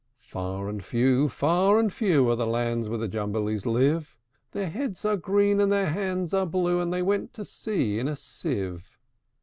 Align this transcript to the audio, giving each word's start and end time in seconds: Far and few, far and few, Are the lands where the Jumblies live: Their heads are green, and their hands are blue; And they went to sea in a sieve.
Far 0.23 0.67
and 0.67 0.83
few, 0.83 1.29
far 1.29 1.77
and 1.77 1.93
few, 1.93 2.27
Are 2.31 2.35
the 2.35 2.47
lands 2.47 2.89
where 2.89 2.97
the 2.97 3.07
Jumblies 3.07 3.67
live: 3.67 4.17
Their 4.51 4.67
heads 4.67 5.05
are 5.05 5.15
green, 5.15 5.59
and 5.59 5.71
their 5.71 5.91
hands 5.91 6.33
are 6.33 6.47
blue; 6.47 6.81
And 6.81 6.91
they 6.91 7.03
went 7.03 7.33
to 7.33 7.45
sea 7.45 7.99
in 7.99 8.07
a 8.07 8.15
sieve. 8.15 8.97